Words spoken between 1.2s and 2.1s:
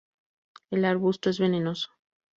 es venenoso.